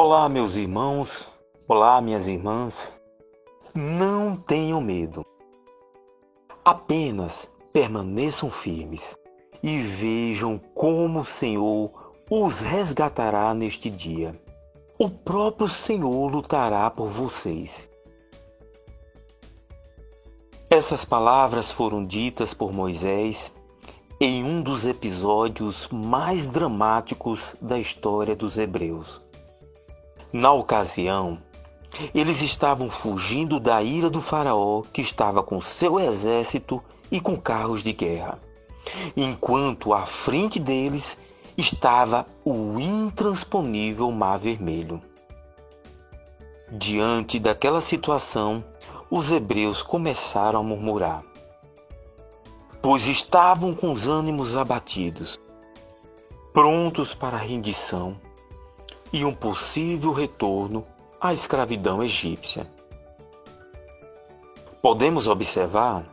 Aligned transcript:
Olá, 0.00 0.28
meus 0.28 0.54
irmãos, 0.54 1.28
olá, 1.66 2.00
minhas 2.00 2.28
irmãs. 2.28 3.02
Não 3.74 4.36
tenham 4.36 4.80
medo. 4.80 5.26
Apenas 6.64 7.50
permaneçam 7.72 8.48
firmes 8.48 9.18
e 9.60 9.76
vejam 9.76 10.56
como 10.72 11.18
o 11.18 11.24
Senhor 11.24 11.90
os 12.30 12.60
resgatará 12.60 13.52
neste 13.52 13.90
dia. 13.90 14.40
O 14.96 15.10
próprio 15.10 15.66
Senhor 15.66 16.30
lutará 16.30 16.88
por 16.92 17.08
vocês. 17.08 17.88
Essas 20.70 21.04
palavras 21.04 21.72
foram 21.72 22.04
ditas 22.04 22.54
por 22.54 22.72
Moisés 22.72 23.52
em 24.20 24.44
um 24.44 24.62
dos 24.62 24.86
episódios 24.86 25.88
mais 25.88 26.48
dramáticos 26.48 27.56
da 27.60 27.80
história 27.80 28.36
dos 28.36 28.56
Hebreus. 28.56 29.26
Na 30.32 30.52
ocasião, 30.52 31.38
eles 32.14 32.42
estavam 32.42 32.90
fugindo 32.90 33.58
da 33.58 33.82
ira 33.82 34.10
do 34.10 34.20
Faraó, 34.20 34.82
que 34.92 35.00
estava 35.00 35.42
com 35.42 35.58
seu 35.58 35.98
exército 35.98 36.82
e 37.10 37.18
com 37.18 37.34
carros 37.34 37.82
de 37.82 37.94
guerra, 37.94 38.38
enquanto 39.16 39.94
à 39.94 40.04
frente 40.04 40.60
deles 40.60 41.16
estava 41.56 42.26
o 42.44 42.78
intransponível 42.78 44.12
Mar 44.12 44.38
Vermelho. 44.38 45.00
Diante 46.70 47.38
daquela 47.38 47.80
situação, 47.80 48.62
os 49.10 49.30
hebreus 49.30 49.82
começaram 49.82 50.60
a 50.60 50.62
murmurar, 50.62 51.24
pois 52.82 53.08
estavam 53.08 53.74
com 53.74 53.90
os 53.90 54.06
ânimos 54.06 54.54
abatidos, 54.54 55.40
prontos 56.52 57.14
para 57.14 57.38
a 57.38 57.40
rendição 57.40 58.20
e 59.12 59.24
um 59.24 59.32
possível 59.32 60.12
retorno 60.12 60.86
à 61.20 61.32
escravidão 61.32 62.02
egípcia. 62.02 62.66
Podemos 64.80 65.26
observar 65.26 66.04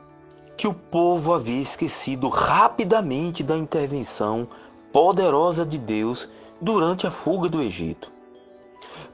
que 0.58 0.68
o 0.68 0.74
povo 0.74 1.34
havia 1.34 1.62
esquecido 1.62 2.30
rapidamente 2.30 3.44
da 3.44 3.58
intervenção 3.58 4.48
poderosa 4.92 5.66
de 5.66 5.78
Deus 5.78 6.30
durante 6.62 7.06
a 7.06 7.12
fuga 7.12 7.50
do 7.50 7.62
Egito, 7.62 8.12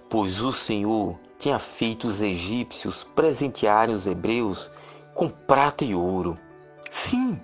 pois 0.08 0.40
o 0.42 0.54
Senhor 0.54 1.18
tinha 1.38 1.58
feito 1.58 2.08
os 2.08 2.22
egípcios 2.22 3.04
presentearem 3.16 3.96
os 3.96 4.06
hebreus 4.06 4.72
com 5.16 5.28
prata 5.28 5.84
e 5.84 5.96
ouro. 5.96 6.38
Sim, 6.90 7.42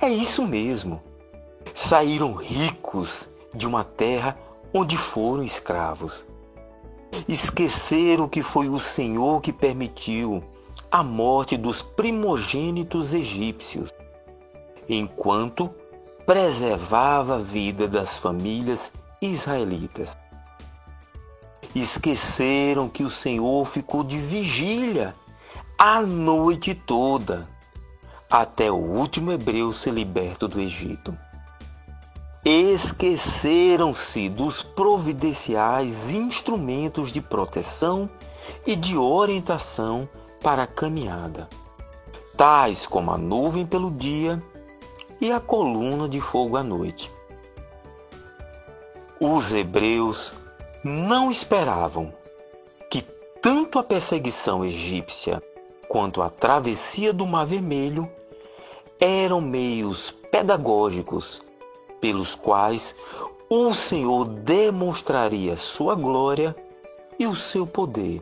é 0.00 0.08
isso 0.08 0.46
mesmo. 0.46 1.02
Saíram 1.74 2.34
ricos 2.34 3.28
de 3.54 3.66
uma 3.66 3.82
terra 3.82 4.36
onde 4.72 4.96
foram 4.96 5.42
escravos. 5.42 6.26
Esqueceram 7.26 8.28
que 8.28 8.42
foi 8.42 8.68
o 8.68 8.78
Senhor 8.78 9.40
que 9.40 9.52
permitiu 9.52 10.42
a 10.90 11.02
morte 11.02 11.56
dos 11.56 11.82
primogênitos 11.82 13.12
egípcios, 13.12 13.90
enquanto 14.88 15.70
preservava 16.26 17.36
a 17.36 17.38
vida 17.38 17.88
das 17.88 18.18
famílias 18.18 18.92
israelitas. 19.20 20.16
Esqueceram 21.74 22.88
que 22.88 23.02
o 23.02 23.10
Senhor 23.10 23.64
ficou 23.66 24.02
de 24.02 24.18
vigília 24.18 25.14
a 25.78 26.02
noite 26.02 26.74
toda, 26.74 27.48
até 28.30 28.70
o 28.70 28.76
último 28.76 29.32
hebreu 29.32 29.72
ser 29.72 29.92
liberto 29.92 30.48
do 30.48 30.60
Egito 30.60 31.16
esqueceram-se 32.44 34.28
dos 34.28 34.62
providenciais 34.62 36.10
instrumentos 36.10 37.12
de 37.12 37.20
proteção 37.20 38.08
e 38.66 38.76
de 38.76 38.96
orientação 38.96 40.08
para 40.40 40.62
a 40.62 40.66
caminhada, 40.66 41.48
tais 42.36 42.86
como 42.86 43.10
a 43.10 43.18
nuvem 43.18 43.66
pelo 43.66 43.90
dia 43.90 44.42
e 45.20 45.32
a 45.32 45.40
coluna 45.40 46.08
de 46.08 46.20
fogo 46.20 46.56
à 46.56 46.62
noite. 46.62 47.12
Os 49.20 49.52
hebreus 49.52 50.34
não 50.84 51.30
esperavam 51.30 52.12
que 52.88 53.02
tanto 53.42 53.78
a 53.78 53.82
perseguição 53.82 54.64
egípcia 54.64 55.42
quanto 55.88 56.22
a 56.22 56.30
travessia 56.30 57.12
do 57.12 57.26
Mar 57.26 57.44
Vermelho 57.44 58.08
eram 59.00 59.40
meios 59.40 60.12
pedagógicos 60.30 61.42
pelos 62.00 62.34
quais 62.34 62.94
o 63.48 63.72
Senhor 63.74 64.26
demonstraria 64.26 65.56
sua 65.56 65.94
glória 65.94 66.54
e 67.18 67.26
o 67.26 67.34
seu 67.34 67.66
poder, 67.66 68.20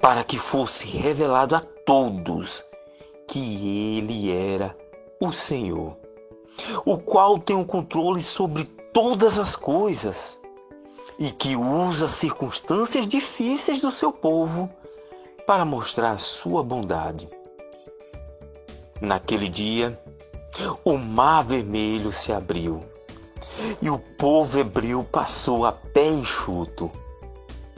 para 0.00 0.22
que 0.22 0.38
fosse 0.38 0.86
revelado 0.86 1.56
a 1.56 1.60
todos 1.60 2.64
que 3.26 3.96
Ele 3.98 4.30
era 4.30 4.76
o 5.20 5.32
Senhor, 5.32 5.96
o 6.84 6.98
qual 6.98 7.38
tem 7.38 7.56
o 7.56 7.64
controle 7.64 8.20
sobre 8.20 8.64
todas 8.92 9.38
as 9.38 9.56
coisas 9.56 10.38
e 11.18 11.30
que 11.30 11.56
usa 11.56 12.08
circunstâncias 12.08 13.06
difíceis 13.06 13.80
do 13.80 13.90
seu 13.90 14.12
povo 14.12 14.70
para 15.46 15.64
mostrar 15.64 16.18
sua 16.18 16.62
bondade. 16.62 17.28
Naquele 19.00 19.48
dia, 19.48 19.98
o 20.84 20.96
mar 20.96 21.42
vermelho 21.42 22.12
se 22.12 22.32
abriu 22.32 22.80
e 23.80 23.90
o 23.90 23.98
povo 23.98 24.58
hebreu 24.58 25.04
passou 25.04 25.64
a 25.64 25.72
pé 25.72 26.08
enxuto. 26.08 26.90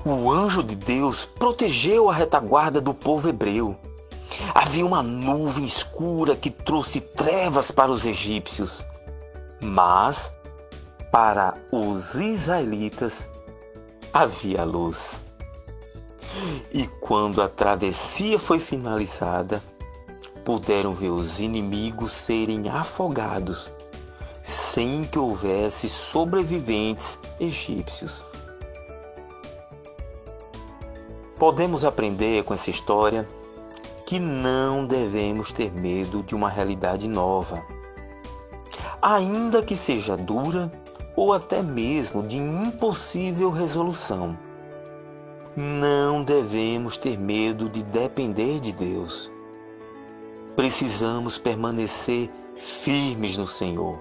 O 0.04 0.30
anjo 0.30 0.62
de 0.62 0.76
Deus 0.76 1.24
protegeu 1.24 2.08
a 2.08 2.14
retaguarda 2.14 2.80
do 2.80 2.94
povo 2.94 3.28
hebreu. 3.28 3.76
Havia 4.54 4.86
uma 4.86 5.02
nuvem 5.02 5.64
escura 5.64 6.36
que 6.36 6.50
trouxe 6.50 7.00
trevas 7.00 7.70
para 7.70 7.90
os 7.90 8.04
egípcios, 8.04 8.86
mas 9.60 10.32
para 11.10 11.54
os 11.72 12.14
israelitas 12.14 13.26
havia 14.12 14.64
luz. 14.64 15.20
E 16.72 16.86
quando 16.86 17.40
a 17.40 17.48
travessia 17.48 18.38
foi 18.38 18.58
finalizada, 18.58 19.62
puderam 20.46 20.94
ver 20.94 21.10
os 21.10 21.40
inimigos 21.40 22.12
serem 22.12 22.68
afogados 22.68 23.74
sem 24.44 25.02
que 25.02 25.18
houvesse 25.18 25.88
sobreviventes 25.88 27.18
egípcios. 27.40 28.24
Podemos 31.36 31.84
aprender 31.84 32.44
com 32.44 32.54
essa 32.54 32.70
história 32.70 33.28
que 34.06 34.20
não 34.20 34.86
devemos 34.86 35.50
ter 35.52 35.72
medo 35.72 36.22
de 36.22 36.32
uma 36.32 36.48
realidade 36.48 37.08
nova, 37.08 37.60
ainda 39.02 39.64
que 39.64 39.76
seja 39.76 40.16
dura 40.16 40.70
ou 41.16 41.32
até 41.32 41.60
mesmo 41.60 42.22
de 42.22 42.36
impossível 42.36 43.50
resolução. 43.50 44.38
Não 45.56 46.22
devemos 46.22 46.96
ter 46.96 47.18
medo 47.18 47.68
de 47.68 47.82
depender 47.82 48.60
de 48.60 48.70
Deus 48.70 49.34
precisamos 50.56 51.36
permanecer 51.36 52.30
firmes 52.56 53.36
no 53.36 53.46
Senhor, 53.46 53.98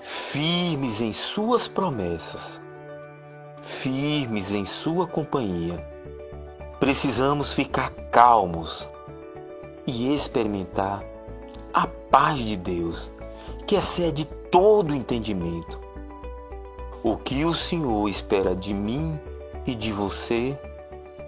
firmes 0.00 1.02
em 1.02 1.12
Suas 1.12 1.68
promessas, 1.68 2.60
firmes 3.62 4.50
em 4.50 4.64
Sua 4.64 5.06
companhia. 5.06 5.86
Precisamos 6.80 7.52
ficar 7.52 7.90
calmos 8.10 8.88
e 9.86 10.14
experimentar 10.14 11.04
a 11.74 11.86
paz 11.86 12.38
de 12.38 12.56
Deus, 12.56 13.12
que 13.66 13.76
excede 13.76 14.24
todo 14.50 14.94
entendimento. 14.94 15.78
O 17.02 17.16
que 17.18 17.44
o 17.44 17.52
Senhor 17.52 18.08
espera 18.08 18.56
de 18.56 18.72
mim 18.72 19.20
e 19.66 19.74
de 19.74 19.92
você 19.92 20.58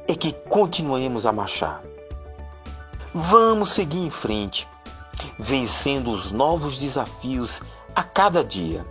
é 0.09 0.15
que 0.15 0.33
continuemos 0.33 1.27
a 1.27 1.33
marchar 1.33 1.94
Vamos 3.17 3.71
seguir 3.71 4.01
em 4.01 4.11
frente, 4.11 4.67
vencendo 5.39 6.11
os 6.11 6.33
novos 6.33 6.79
desafios 6.79 7.63
a 7.95 8.03
cada 8.03 8.43
dia. 8.43 8.85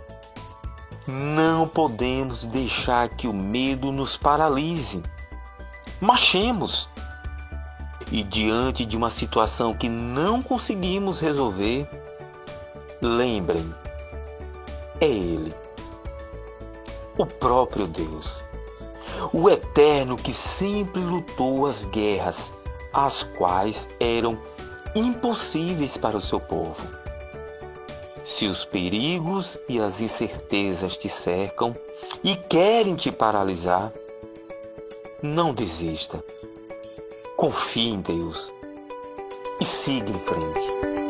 Não 1.06 1.68
podemos 1.68 2.46
deixar 2.46 3.06
que 3.10 3.28
o 3.28 3.34
medo 3.34 3.92
nos 3.92 4.16
paralise. 4.16 5.02
Marchemos! 6.00 6.88
E 8.10 8.22
diante 8.22 8.86
de 8.86 8.96
uma 8.96 9.10
situação 9.10 9.74
que 9.74 9.90
não 9.90 10.42
conseguimos 10.42 11.20
resolver, 11.20 11.86
lembrem, 13.02 13.74
é 15.02 15.06
Ele, 15.06 15.54
o 17.18 17.26
próprio 17.26 17.86
Deus, 17.86 18.42
o 19.34 19.50
Eterno 19.50 20.16
que 20.16 20.32
sempre 20.32 21.02
lutou 21.02 21.66
as 21.66 21.84
guerras 21.84 22.50
as 22.94 23.24
quais 23.24 23.88
eram 23.98 24.40
impossíveis 24.94 25.96
para 25.96 26.16
o 26.16 26.20
seu 26.20 26.38
povo. 26.38 26.82
Se 28.24 28.46
os 28.46 28.64
perigos 28.64 29.58
e 29.68 29.78
as 29.80 30.00
incertezas 30.00 30.96
te 30.96 31.08
cercam 31.08 31.76
e 32.22 32.36
querem 32.36 32.94
te 32.94 33.12
paralisar, 33.12 33.92
não 35.22 35.52
desista. 35.52 36.24
Confie 37.36 37.90
em 37.90 38.00
Deus 38.00 38.52
e 39.60 39.64
siga 39.64 40.10
em 40.10 40.18
frente. 40.18 41.03